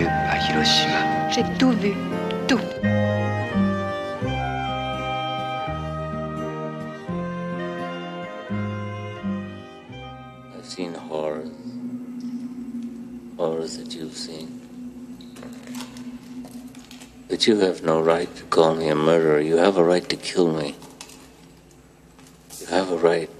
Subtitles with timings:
[0.00, 1.30] Vu à Hiroshima.
[1.30, 1.94] J'ai tout vu,
[2.48, 2.60] tout.
[10.56, 11.50] I've seen horrors,
[13.36, 14.60] horrors that you've seen.
[17.28, 19.40] But you have no right to call me a murderer.
[19.40, 20.74] You have a right to kill me.
[22.60, 23.30] You have a right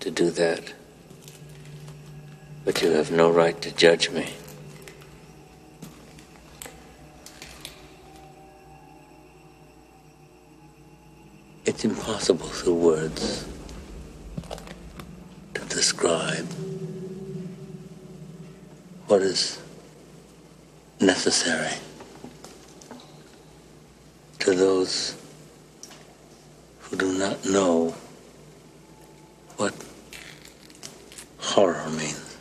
[0.00, 0.72] to do that.
[2.64, 4.34] But you have no right to judge me.
[11.78, 13.46] It's impossible through words
[15.54, 16.44] to describe
[19.06, 19.62] what is
[21.00, 21.72] necessary
[24.40, 25.16] to those
[26.80, 27.94] who do not know
[29.58, 29.72] what
[31.38, 32.38] horror means.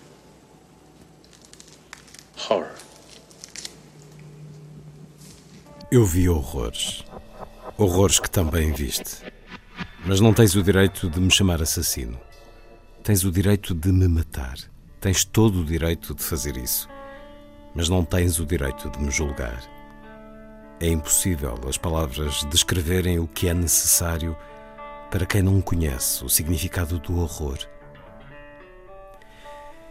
[2.38, 2.73] Horror.
[5.91, 7.06] Eu vi horrores.
[7.80, 9.23] Horrores que também viste.
[10.03, 12.20] Mas não tens o direito de me chamar assassino.
[13.03, 14.56] Tens o direito de me matar.
[15.00, 16.89] Tens todo o direito de fazer isso.
[17.75, 19.61] Mas não tens o direito de me julgar.
[20.80, 24.36] É impossível as palavras descreverem o que é necessário
[25.11, 27.59] para quem não conhece o significado do horror.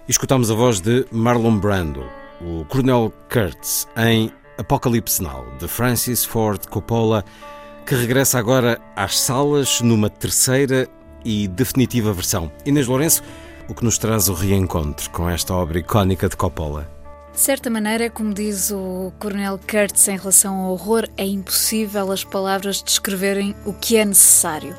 [0.09, 2.05] Escutamos a voz de Marlon Brando,
[2.41, 7.25] o Coronel Kurtz, em Apocalipse Now, de Francis Ford Coppola,
[7.87, 10.89] que regressa agora às salas numa terceira
[11.25, 12.51] e definitiva versão.
[12.65, 13.23] Inês Lourenço,
[13.69, 16.91] o que nos traz o reencontro com esta obra icónica de Coppola.
[17.33, 22.25] De certa maneira, como diz o Coronel Kurtz em relação ao horror, é impossível as
[22.25, 24.75] palavras descreverem o que é necessário.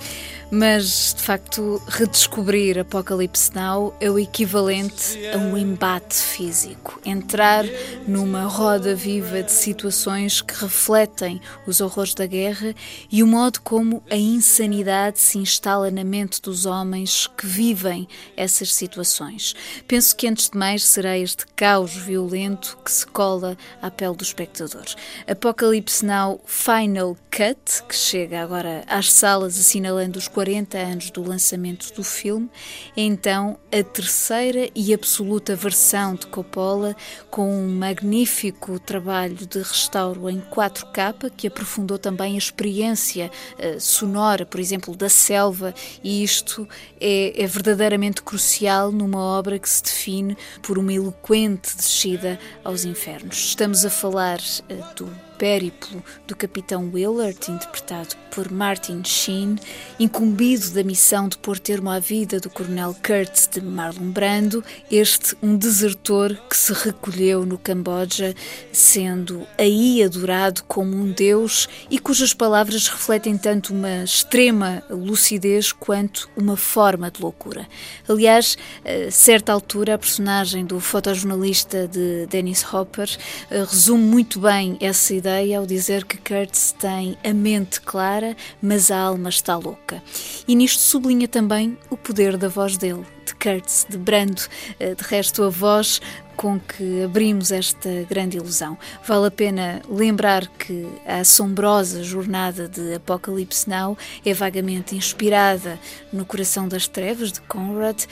[0.50, 7.02] Mas, de facto, redescobrir Apocalipse Now é o equivalente a um embate físico.
[7.06, 7.66] Entrar
[8.08, 12.74] numa roda viva de situações que refletem os horrores da guerra
[13.12, 18.74] e o modo como a insanidade se instala na mente dos homens que vivem essas
[18.74, 19.54] situações.
[19.86, 24.24] Penso que, antes de mais, será este caos violento que se cola à pele do
[24.24, 24.86] espectador.
[25.28, 31.92] Apocalipse Now Final Cut, que chega agora às salas assinalando os 40 anos do lançamento
[31.96, 32.48] do filme,
[32.96, 36.96] é então a terceira e absoluta versão de Coppola,
[37.32, 44.46] com um magnífico trabalho de restauro em 4K, que aprofundou também a experiência uh, sonora,
[44.46, 46.70] por exemplo, da selva, e isto
[47.02, 53.38] é, é verdadeiramente crucial numa obra que se define por uma eloquente descida aos infernos.
[53.38, 59.56] Estamos a falar uh, do périplo do capitão Willard, interpretado por Martin Sheen,
[60.00, 65.36] incumbido da missão de pôr termo à vida do coronel Kurtz de Marlon Brando, este
[65.42, 68.36] um desertor que se recolheu no Camboja,
[68.72, 76.30] sendo aí adorado como um deus e cujas palavras refletem tanto uma extrema lucidez quanto
[76.36, 77.68] uma forma de loucura.
[78.08, 83.10] Aliás, a certa altura, a personagem do fotojornalista de Dennis Hopper
[83.50, 88.34] eh, resume muito bem essa ideia ideia ao dizer que Kurtz tem a mente clara,
[88.62, 90.02] mas a alma está louca.
[90.48, 94.44] E nisto sublinha também o poder da voz dele, de Kurtz, de Brando,
[94.80, 96.00] de resto a voz
[96.38, 98.78] com que abrimos esta grande ilusão.
[99.06, 105.78] Vale a pena lembrar que a assombrosa jornada de Apocalipse Now é vagamente inspirada
[106.14, 108.06] no Coração das Trevas de Conrad,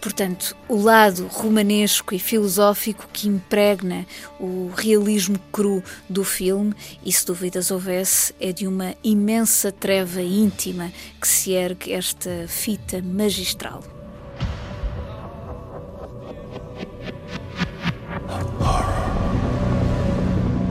[0.00, 4.06] Portanto, o lado romanesco e filosófico que impregna
[4.38, 6.72] o realismo cru do filme,
[7.04, 13.02] e se dúvidas houvesse, é de uma imensa treva íntima que se ergue esta fita
[13.02, 13.82] magistral.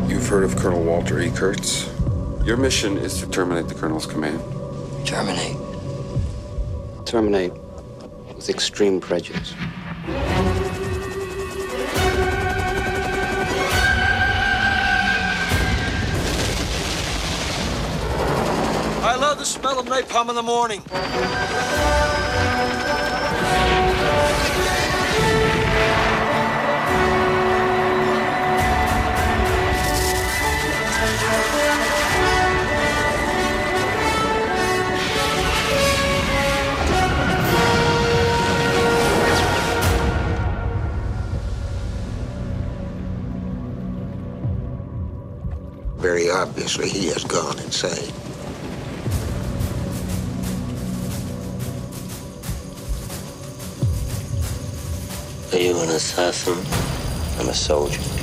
[0.08, 1.30] You've heard of Colonel Walter E.
[1.32, 1.90] Kurtz?
[2.46, 4.40] Your mission is to terminate the Colonel's command.
[5.06, 5.58] Terminate.
[7.06, 7.67] Terminate
[8.50, 9.54] extreme prejudice.
[19.04, 20.82] I love the smell of napalm in the morning.
[55.54, 56.58] Are you an assassin?
[57.40, 58.17] I'm a soldier.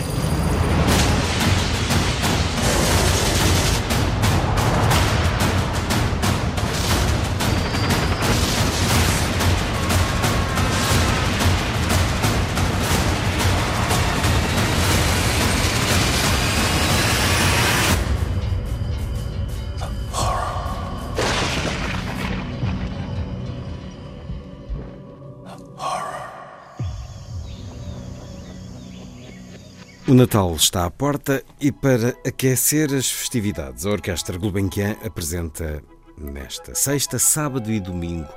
[30.14, 35.82] O Natal está à porta e para aquecer as festividades, a Orquestra Gulbenkian apresenta
[36.16, 38.32] nesta sexta, sábado e domingo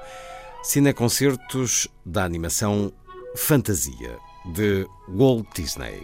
[0.63, 2.91] cineconcertos da animação
[3.35, 4.17] Fantasia
[4.55, 6.03] de Walt Disney.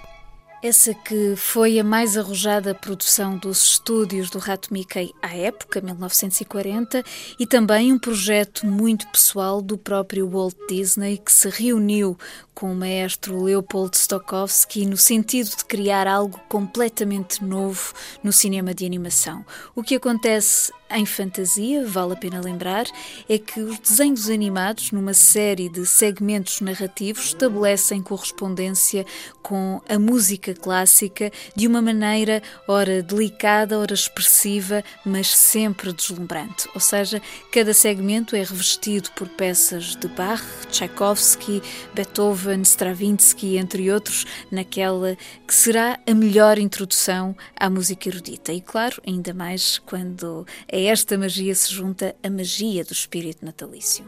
[0.64, 7.04] Essa que foi a mais arrojada produção dos estúdios do Rato Mickey à época, 1940,
[7.38, 12.18] e também um projeto muito pessoal do próprio Walt Disney que se reuniu
[12.54, 18.86] com o maestro Leopold Stokowski no sentido de criar algo completamente novo no cinema de
[18.86, 19.46] animação.
[19.76, 22.86] O que acontece em fantasia, vale a pena lembrar,
[23.28, 29.04] é que os desenhos animados, numa série de segmentos narrativos, estabelecem correspondência
[29.42, 36.70] com a música clássica de uma maneira, ora delicada, ora expressiva, mas sempre deslumbrante.
[36.76, 37.20] Ou seja,
[37.52, 41.64] cada segmento é revestido por peças de Bach, Tchaikovsky,
[41.96, 45.18] Beethoven, Stravinsky, entre outros, naquela
[45.48, 48.52] que será a melhor introdução à música erudita.
[48.52, 54.06] E claro, ainda mais quando a esta magia se junta a magia do espírito natalício.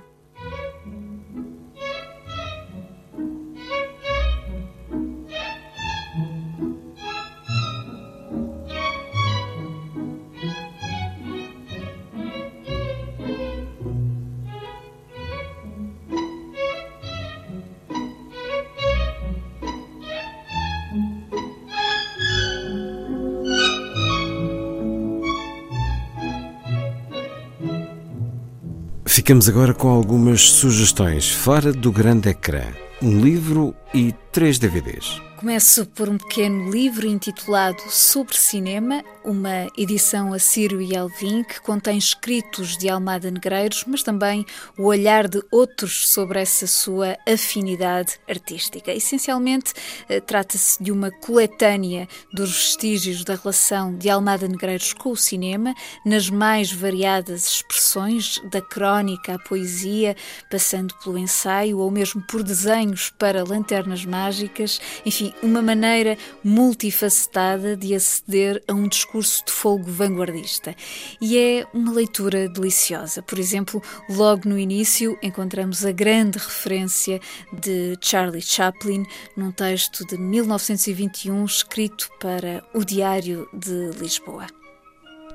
[29.26, 32.62] Ficamos agora com algumas sugestões fora do grande ecrã.
[33.02, 35.20] Um livro e três DVDs.
[35.46, 41.62] Começo por um pequeno livro intitulado Sobre Cinema, uma edição a Ciro e Alvim que
[41.62, 44.44] contém escritos de Almada Negreiros, mas também
[44.76, 48.92] o olhar de outros sobre essa sua afinidade artística.
[48.92, 49.72] Essencialmente,
[50.10, 55.76] eh, trata-se de uma coletânea dos vestígios da relação de Almada Negreiros com o cinema,
[56.04, 60.16] nas mais variadas expressões, da crónica à poesia,
[60.50, 67.94] passando pelo ensaio ou mesmo por desenhos para lanternas mágicas, enfim, uma maneira multifacetada de
[67.94, 70.76] aceder a um discurso de folgo vanguardista.
[71.22, 73.22] E é uma leitura deliciosa.
[73.22, 77.20] Por exemplo, logo no início encontramos a grande referência
[77.54, 79.06] de Charlie Chaplin
[79.36, 84.48] num texto de 1921 escrito para o Diário de Lisboa.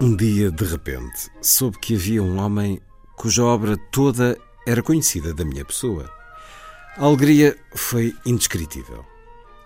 [0.00, 2.80] Um dia, de repente, soube que havia um homem
[3.16, 6.10] cuja obra toda era conhecida da minha pessoa.
[6.96, 9.04] A alegria foi indescritível.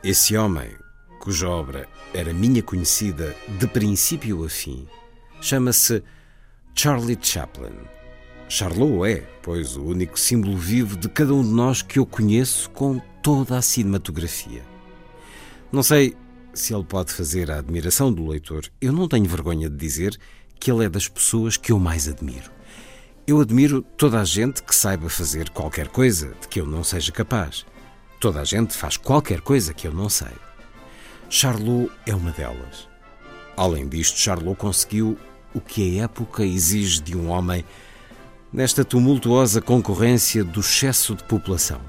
[0.04, 0.68] Esse homem,
[1.18, 4.86] cuja obra era minha conhecida de princípio a fim,
[5.40, 6.02] chama-se
[6.74, 7.72] Charlie Chaplin.
[8.46, 12.68] Charlot é, pois, o único símbolo vivo de cada um de nós que eu conheço
[12.68, 14.62] com toda a cinematografia.
[15.72, 16.14] Não sei
[16.52, 18.66] se ele pode fazer a admiração do leitor.
[18.82, 20.18] Eu não tenho vergonha de dizer
[20.60, 22.50] que ele é das pessoas que eu mais admiro.
[23.26, 27.10] Eu admiro toda a gente que saiba fazer qualquer coisa de que eu não seja
[27.10, 27.64] capaz.
[28.24, 30.32] Toda a gente faz qualquer coisa que eu não sei.
[31.28, 32.88] Charlot é uma delas.
[33.54, 35.18] Além disto, Charlot conseguiu
[35.52, 37.62] o que a época exige de um homem
[38.50, 41.82] nesta tumultuosa concorrência do excesso de população: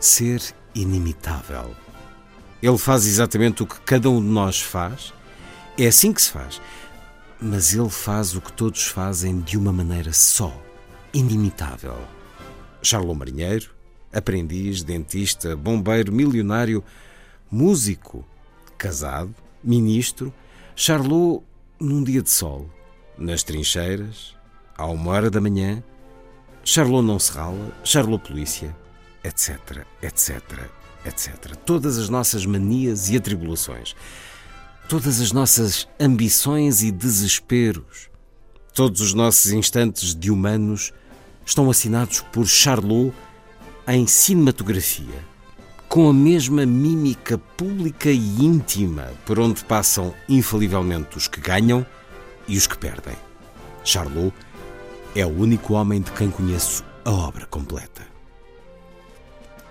[0.00, 0.42] ser
[0.74, 1.72] inimitável.
[2.60, 5.14] Ele faz exatamente o que cada um de nós faz,
[5.78, 6.60] é assim que se faz,
[7.40, 10.52] mas ele faz o que todos fazem de uma maneira só,
[11.12, 11.96] inimitável.
[12.82, 13.70] Charlot Marinheiro,
[14.14, 16.82] aprendiz, dentista, bombeiro, milionário,
[17.50, 18.24] músico,
[18.78, 20.32] casado, ministro,
[20.76, 21.42] Charlot
[21.80, 22.70] num dia de sol,
[23.18, 24.34] nas trincheiras,
[24.76, 25.82] à uma hora da manhã,
[26.64, 28.74] Charlot não se rala, Charlot polícia,
[29.22, 30.70] etc, etc,
[31.04, 31.56] etc.
[31.64, 33.94] Todas as nossas manias e atribulações,
[34.88, 38.08] todas as nossas ambições e desesperos,
[38.72, 40.92] todos os nossos instantes de humanos
[41.46, 43.14] estão assinados por Charlot
[43.86, 45.22] em cinematografia,
[45.88, 51.84] com a mesma mímica pública e íntima por onde passam infalivelmente os que ganham
[52.48, 53.14] e os que perdem.
[53.84, 54.34] Charlot
[55.14, 58.02] é o único homem de quem conheço a obra completa.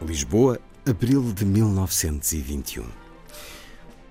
[0.01, 2.85] Lisboa, abril de 1921.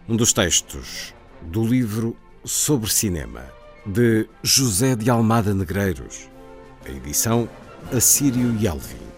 [0.09, 3.44] Um dos textos do livro Sobre Cinema,
[3.87, 6.28] de José de Almada Negreiros,
[6.85, 7.49] a edição
[7.92, 9.12] Assírio e Alvim.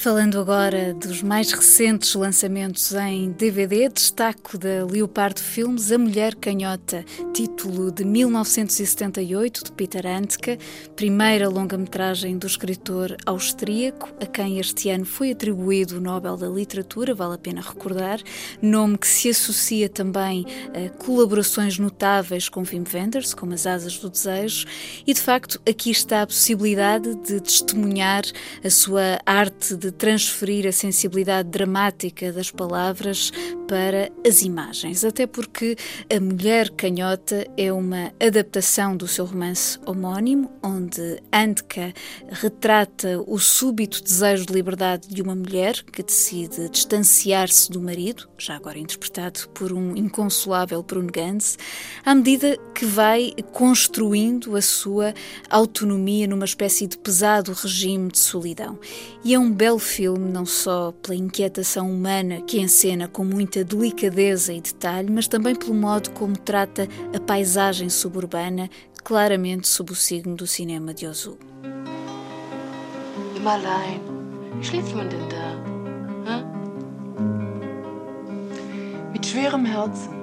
[0.00, 7.04] Falando agora dos mais recentes lançamentos em DVD, destaco da Leopardo Filmes A Mulher Canhota,
[7.34, 10.58] título de 1978 de Peter Handke,
[10.96, 17.14] primeira longa-metragem do escritor austríaco, a quem este ano foi atribuído o Nobel da Literatura,
[17.14, 18.22] vale a pena recordar,
[18.62, 24.08] nome que se associa também a colaborações notáveis com Wim Wenders, como As Asas do
[24.08, 24.64] Desejo,
[25.06, 28.22] e de facto aqui está a possibilidade de testemunhar
[28.64, 33.30] a sua arte de transferir a sensibilidade dramática das palavras
[33.68, 35.76] para as imagens, até porque
[36.12, 41.94] A Mulher Canhota é uma adaptação do seu romance homónimo, onde Andka
[42.28, 48.56] retrata o súbito desejo de liberdade de uma mulher que decide distanciar-se do marido, já
[48.56, 51.56] agora interpretado por um inconsolável Bruno Gans,
[52.04, 55.14] à medida que vai construindo a sua
[55.48, 58.78] autonomia numa espécie de pesado regime de solidão.
[59.22, 64.52] E é um belo filme não só pela inquietação humana que encena com muita delicadeza
[64.52, 68.68] e detalhe, mas também pelo modo como trata a paisagem suburbana,
[69.04, 71.38] claramente sob o signo do cinema de Ozu.
[79.12, 80.19] Mit schwerem Herzen.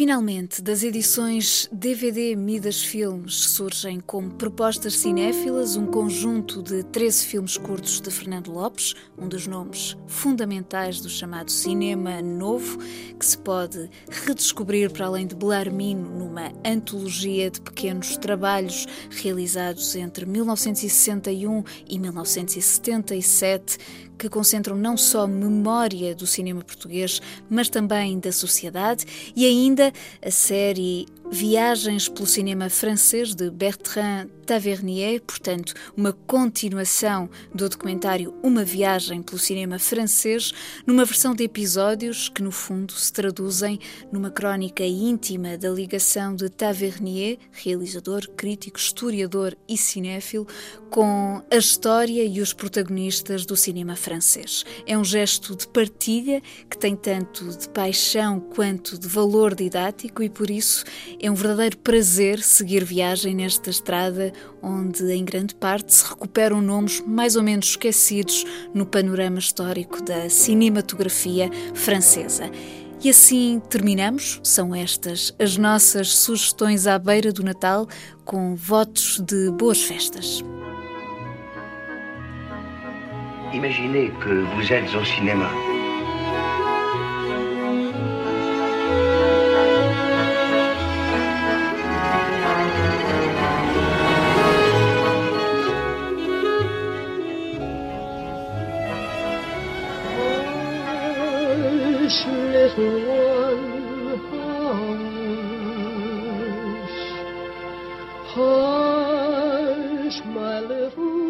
[0.00, 7.58] Finalmente, das edições DVD Midas Filmes surgem como propostas cinéfilas um conjunto de 13 filmes
[7.58, 13.90] curtos de Fernando Lopes, um dos nomes fundamentais do chamado cinema novo, que se pode
[14.08, 23.76] redescobrir para além de Belarmino numa antologia de pequenos trabalhos realizados entre 1961 e 1977
[24.20, 30.30] que concentram não só memória do cinema português, mas também da sociedade, e ainda a
[30.30, 39.22] série Viagens pelo cinema francês de Bertrand Tavernier, portanto, uma continuação do documentário Uma Viagem
[39.22, 40.52] pelo cinema francês,
[40.84, 43.78] numa versão de episódios que, no fundo, se traduzem
[44.10, 50.48] numa crónica íntima da ligação de Tavernier, realizador, crítico, historiador e cinéfilo,
[50.90, 54.64] com a história e os protagonistas do cinema francês.
[54.84, 60.28] É um gesto de partilha que tem tanto de paixão quanto de valor didático e,
[60.28, 60.84] por isso,
[61.22, 67.02] é um verdadeiro prazer seguir viagem nesta estrada onde, em grande parte, se recuperam nomes
[67.06, 72.50] mais ou menos esquecidos no panorama histórico da cinematografia francesa.
[73.02, 74.40] E assim terminamos.
[74.42, 77.86] São estas as nossas sugestões à beira do Natal,
[78.24, 80.42] com votos de boas festas.
[83.52, 85.69] Imaginez que vous êtes au cinéma.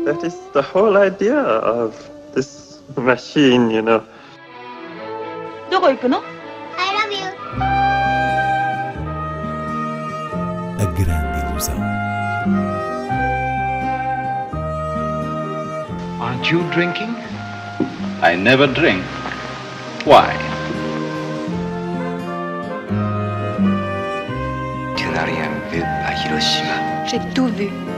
[0.10, 1.96] That is the whole idea of
[2.34, 4.04] this machine, you know.
[5.72, 6.22] どこ行くの
[6.78, 7.26] I love you.
[10.80, 11.76] A grande ilusão.
[16.22, 17.16] Aren't you drinking?
[18.22, 19.04] I never drink.
[20.06, 20.36] Why?
[24.96, 27.06] Tu n'as rien vu à Hiroshima.
[27.08, 27.70] J'ai tout vu.
[27.70, 27.89] Tout.